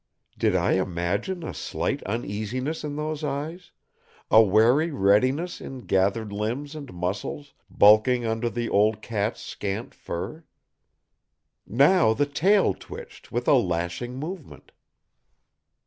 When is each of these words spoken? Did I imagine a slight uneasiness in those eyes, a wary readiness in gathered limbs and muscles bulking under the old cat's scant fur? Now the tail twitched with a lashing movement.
Did 0.35 0.55
I 0.55 0.71
imagine 0.81 1.43
a 1.43 1.53
slight 1.53 2.01
uneasiness 2.05 2.83
in 2.83 2.95
those 2.95 3.23
eyes, 3.23 3.71
a 4.31 4.41
wary 4.41 4.89
readiness 4.89 5.61
in 5.61 5.81
gathered 5.81 6.31
limbs 6.33 6.73
and 6.75 6.91
muscles 6.91 7.53
bulking 7.69 8.25
under 8.25 8.49
the 8.49 8.67
old 8.67 9.03
cat's 9.03 9.41
scant 9.41 9.93
fur? 9.93 10.43
Now 11.67 12.15
the 12.15 12.25
tail 12.25 12.73
twitched 12.73 13.31
with 13.31 13.47
a 13.47 13.53
lashing 13.53 14.15
movement. 14.17 14.71